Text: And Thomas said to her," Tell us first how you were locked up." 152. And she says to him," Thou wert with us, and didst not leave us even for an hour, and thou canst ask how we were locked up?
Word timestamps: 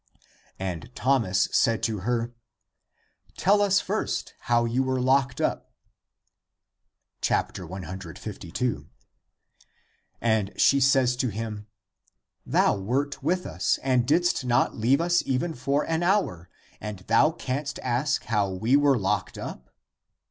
And 0.57 0.89
Thomas 0.95 1.47
said 1.51 1.83
to 1.83 1.99
her," 1.99 2.33
Tell 3.37 3.61
us 3.61 3.79
first 3.79 4.33
how 4.39 4.65
you 4.65 4.81
were 4.81 4.99
locked 4.99 5.39
up." 5.39 5.71
152. 7.23 8.89
And 10.19 10.59
she 10.59 10.79
says 10.79 11.15
to 11.17 11.27
him," 11.29 11.67
Thou 12.47 12.77
wert 12.79 13.21
with 13.21 13.45
us, 13.45 13.77
and 13.83 14.07
didst 14.07 14.43
not 14.43 14.75
leave 14.75 14.99
us 15.01 15.21
even 15.27 15.53
for 15.53 15.83
an 15.87 16.01
hour, 16.01 16.49
and 16.81 16.97
thou 17.05 17.29
canst 17.29 17.77
ask 17.83 18.23
how 18.23 18.49
we 18.49 18.75
were 18.75 18.97
locked 18.97 19.37
up? 19.37 19.69